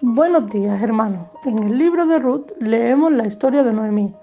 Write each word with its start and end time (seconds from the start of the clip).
Buenos 0.00 0.48
días, 0.48 0.80
hermanos. 0.80 1.26
En 1.44 1.58
el 1.58 1.76
libro 1.76 2.06
de 2.06 2.20
Ruth 2.20 2.52
leemos 2.60 3.10
la 3.10 3.26
historia 3.26 3.64
de 3.64 3.72
Noemí, 3.72 4.14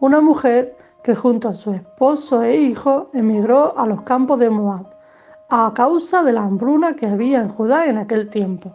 una 0.00 0.22
mujer 0.22 0.74
que 1.04 1.14
junto 1.14 1.50
a 1.50 1.52
su 1.52 1.70
esposo 1.74 2.42
e 2.42 2.56
hijo 2.56 3.10
emigró 3.12 3.78
a 3.78 3.86
los 3.86 4.00
campos 4.04 4.38
de 4.40 4.48
Moab 4.48 4.86
a 5.50 5.70
causa 5.74 6.22
de 6.22 6.32
la 6.32 6.44
hambruna 6.44 6.96
que 6.96 7.06
había 7.06 7.42
en 7.42 7.50
Judá 7.50 7.84
en 7.88 7.98
aquel 7.98 8.30
tiempo. 8.30 8.72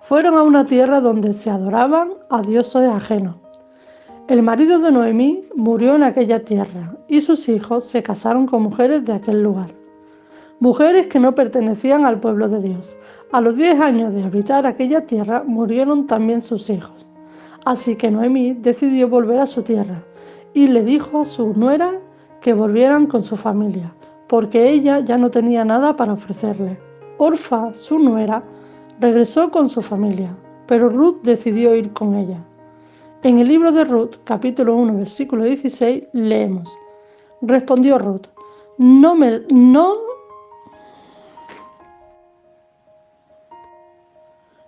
Fueron 0.00 0.34
a 0.34 0.42
una 0.42 0.66
tierra 0.66 0.98
donde 0.98 1.32
se 1.32 1.48
adoraban 1.48 2.14
a 2.28 2.42
dioses 2.42 2.90
ajenos. 2.90 3.36
El 4.26 4.42
marido 4.42 4.80
de 4.80 4.90
Noemí 4.90 5.44
murió 5.54 5.94
en 5.94 6.02
aquella 6.02 6.44
tierra 6.44 6.96
y 7.06 7.20
sus 7.20 7.48
hijos 7.48 7.84
se 7.84 8.02
casaron 8.02 8.46
con 8.46 8.64
mujeres 8.64 9.04
de 9.04 9.12
aquel 9.12 9.44
lugar 9.44 9.83
mujeres 10.60 11.08
que 11.08 11.20
no 11.20 11.34
pertenecían 11.34 12.04
al 12.04 12.20
pueblo 12.20 12.48
de 12.48 12.60
Dios. 12.60 12.96
A 13.32 13.40
los 13.40 13.56
diez 13.56 13.78
años 13.80 14.14
de 14.14 14.22
habitar 14.22 14.66
aquella 14.66 15.06
tierra 15.06 15.42
murieron 15.46 16.06
también 16.06 16.42
sus 16.42 16.70
hijos. 16.70 17.06
Así 17.64 17.96
que 17.96 18.10
Noemí 18.10 18.52
decidió 18.54 19.08
volver 19.08 19.40
a 19.40 19.46
su 19.46 19.62
tierra 19.62 20.04
y 20.52 20.68
le 20.68 20.82
dijo 20.82 21.20
a 21.20 21.24
su 21.24 21.52
nuera 21.54 22.00
que 22.40 22.52
volvieran 22.52 23.06
con 23.06 23.22
su 23.22 23.36
familia, 23.36 23.94
porque 24.28 24.70
ella 24.70 25.00
ya 25.00 25.16
no 25.16 25.30
tenía 25.30 25.64
nada 25.64 25.96
para 25.96 26.12
ofrecerle. 26.12 26.78
Orfa, 27.16 27.72
su 27.74 27.98
nuera, 27.98 28.42
regresó 29.00 29.50
con 29.50 29.68
su 29.68 29.80
familia, 29.80 30.36
pero 30.66 30.88
Ruth 30.88 31.22
decidió 31.22 31.74
ir 31.74 31.92
con 31.92 32.14
ella. 32.14 32.44
En 33.22 33.38
el 33.38 33.48
libro 33.48 33.72
de 33.72 33.84
Ruth, 33.84 34.16
capítulo 34.24 34.76
1, 34.76 34.98
versículo 34.98 35.44
16, 35.44 36.04
leemos, 36.12 36.78
respondió 37.40 37.98
Ruth, 37.98 38.26
no 38.76 39.14
me, 39.14 39.40
no 39.50 39.94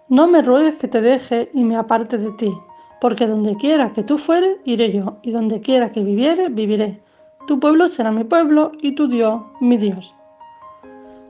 No 0.09 0.29
me 0.29 0.41
ruegues 0.41 0.77
que 0.77 0.87
te 0.87 1.01
deje 1.01 1.51
y 1.53 1.65
me 1.65 1.77
aparte 1.77 2.17
de 2.17 2.31
ti, 2.33 2.57
porque 3.01 3.27
donde 3.27 3.57
quiera 3.57 3.93
que 3.93 4.05
tú 4.05 4.19
fueres, 4.19 4.59
iré 4.65 4.93
yo, 4.93 5.17
y 5.23 5.33
donde 5.33 5.61
quiera 5.61 5.91
que 5.91 6.01
viviere, 6.01 6.49
viviré. 6.49 7.03
Tu 7.49 7.59
pueblo 7.59 7.89
será 7.89 8.13
mi 8.13 8.23
pueblo, 8.23 8.71
y 8.81 8.95
tu 8.95 9.09
Dios, 9.09 9.43
mi 9.61 9.77
Dios. 9.79 10.15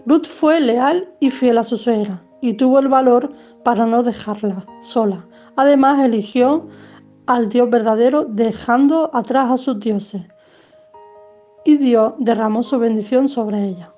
Ruth 0.05 0.27
fue 0.27 0.61
leal 0.61 1.09
y 1.21 1.31
fiel 1.31 1.57
a 1.57 1.63
su 1.63 1.79
suegra, 1.79 2.23
y 2.43 2.53
tuvo 2.53 2.79
el 2.79 2.89
valor 2.89 3.33
para 3.65 3.87
no 3.87 4.03
dejarla 4.03 4.67
sola. 4.83 5.25
Además, 5.57 6.05
eligió 6.05 6.69
al 7.27 7.49
Dios 7.49 7.71
verdadero, 7.71 8.25
dejando 8.25 9.11
atrás 9.15 9.51
a 9.51 9.57
sus 9.57 9.81
dioses, 9.81 10.23
y 11.65 11.79
Dios 11.79 12.13
derramó 12.19 12.63
su 12.63 12.79
bendición 12.79 13.31
sobre 13.31 13.65
ella. 13.65 13.91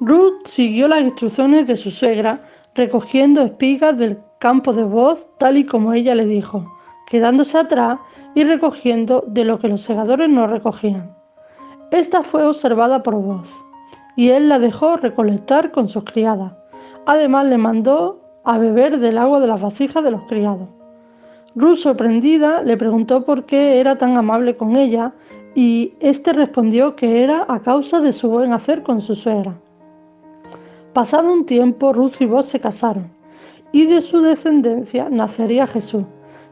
Ruth 0.00 0.46
siguió 0.46 0.86
las 0.86 1.02
instrucciones 1.02 1.66
de 1.66 1.74
su 1.74 1.90
suegra, 1.90 2.44
recogiendo 2.78 3.42
espigas 3.42 3.98
del 3.98 4.20
campo 4.38 4.72
de 4.72 4.84
voz, 4.84 5.28
tal 5.36 5.56
y 5.56 5.66
como 5.66 5.92
ella 5.92 6.14
le 6.14 6.26
dijo, 6.26 6.64
quedándose 7.10 7.58
atrás 7.58 7.98
y 8.36 8.44
recogiendo 8.44 9.24
de 9.26 9.44
lo 9.44 9.58
que 9.58 9.68
los 9.68 9.80
segadores 9.80 10.28
no 10.28 10.46
recogían. 10.46 11.12
Esta 11.90 12.22
fue 12.22 12.44
observada 12.44 13.02
por 13.02 13.16
voz, 13.16 13.52
y 14.14 14.28
él 14.28 14.48
la 14.48 14.60
dejó 14.60 14.96
recolectar 14.96 15.72
con 15.72 15.88
sus 15.88 16.04
criadas. 16.04 16.52
Además 17.04 17.46
le 17.46 17.58
mandó 17.58 18.20
a 18.44 18.58
beber 18.58 19.00
del 19.00 19.18
agua 19.18 19.40
de 19.40 19.48
las 19.48 19.60
vasijas 19.60 20.04
de 20.04 20.12
los 20.12 20.22
criados. 20.28 20.68
Ruth, 21.56 21.78
sorprendida, 21.78 22.62
le 22.62 22.76
preguntó 22.76 23.24
por 23.24 23.44
qué 23.44 23.80
era 23.80 23.98
tan 23.98 24.16
amable 24.16 24.56
con 24.56 24.76
ella, 24.76 25.14
y 25.56 25.94
éste 25.98 26.32
respondió 26.32 26.94
que 26.94 27.24
era 27.24 27.44
a 27.48 27.58
causa 27.60 28.00
de 28.00 28.12
su 28.12 28.28
buen 28.28 28.52
hacer 28.52 28.84
con 28.84 29.00
su 29.00 29.16
suegra. 29.16 29.58
Pasado 30.98 31.32
un 31.32 31.46
tiempo, 31.46 31.92
Ruth 31.92 32.14
y 32.18 32.26
Boz 32.26 32.46
se 32.46 32.58
casaron, 32.58 33.08
y 33.70 33.86
de 33.86 34.00
su 34.00 34.20
descendencia 34.20 35.08
nacería 35.08 35.68
Jesús, 35.68 36.02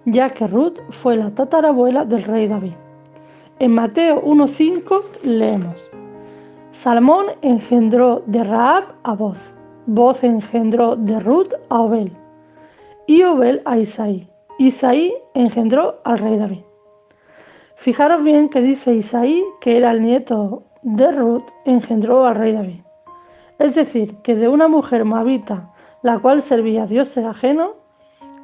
ya 0.04 0.30
que 0.30 0.46
Ruth 0.46 0.78
fue 0.88 1.16
la 1.16 1.32
tatarabuela 1.32 2.04
del 2.04 2.22
rey 2.22 2.46
David. 2.46 2.74
En 3.58 3.72
Mateo 3.72 4.22
1.5 4.22 5.02
leemos, 5.24 5.90
Salmón 6.70 7.26
engendró 7.42 8.22
de 8.26 8.44
Raab 8.44 8.84
a 9.02 9.14
Boz, 9.14 9.52
Boz 9.86 10.22
engendró 10.22 10.94
de 10.94 11.18
Ruth 11.18 11.52
a 11.68 11.80
Obel, 11.80 12.12
y 13.08 13.24
Obel 13.24 13.62
a 13.64 13.78
Isaí. 13.78 14.28
Isaí 14.60 15.12
engendró 15.34 15.98
al 16.04 16.18
rey 16.18 16.36
David. 16.36 16.62
Fijaros 17.74 18.22
bien 18.22 18.48
que 18.48 18.60
dice 18.62 18.94
Isaí, 18.94 19.44
que 19.60 19.76
era 19.76 19.90
el 19.90 20.02
nieto 20.02 20.62
de 20.82 21.10
Ruth, 21.10 21.48
engendró 21.64 22.24
al 22.26 22.36
rey 22.36 22.52
David. 22.52 22.85
Es 23.58 23.74
decir, 23.74 24.16
que 24.18 24.34
de 24.34 24.48
una 24.48 24.68
mujer 24.68 25.04
moabita, 25.04 25.70
la 26.02 26.18
cual 26.18 26.42
servía 26.42 26.84
a 26.84 26.86
dioses 26.86 27.24
ajenos, 27.24 27.72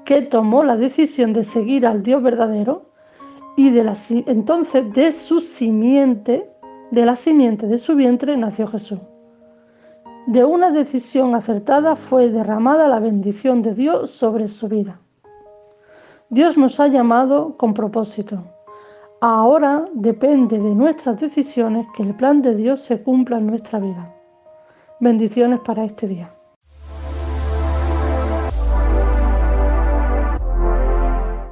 que 0.04 0.22
tomó 0.22 0.64
la 0.64 0.76
decisión 0.76 1.32
de 1.32 1.44
seguir 1.44 1.86
al 1.86 2.02
Dios 2.02 2.22
verdadero, 2.22 2.86
y 3.56 3.70
de 3.70 3.84
la, 3.84 3.96
entonces 4.26 4.92
de 4.92 5.12
su 5.12 5.40
simiente, 5.40 6.50
de 6.90 7.04
la 7.04 7.14
simiente 7.14 7.66
de 7.66 7.78
su 7.78 7.94
vientre, 7.94 8.36
nació 8.36 8.66
Jesús. 8.66 8.98
De 10.26 10.44
una 10.44 10.70
decisión 10.70 11.34
acertada 11.34 11.96
fue 11.96 12.28
derramada 12.28 12.88
la 12.88 13.00
bendición 13.00 13.60
de 13.60 13.74
Dios 13.74 14.10
sobre 14.10 14.48
su 14.48 14.68
vida. 14.68 15.00
Dios 16.30 16.56
nos 16.56 16.80
ha 16.80 16.86
llamado 16.86 17.56
con 17.58 17.74
propósito. 17.74 18.42
Ahora 19.20 19.84
depende 19.92 20.58
de 20.58 20.74
nuestras 20.74 21.20
decisiones 21.20 21.86
que 21.94 22.02
el 22.02 22.14
plan 22.14 22.40
de 22.40 22.54
Dios 22.54 22.80
se 22.80 23.02
cumpla 23.02 23.38
en 23.38 23.46
nuestra 23.46 23.78
vida. 23.80 24.14
Bendiciones 25.02 25.58
para 25.58 25.84
este 25.84 26.06
día. 26.06 26.32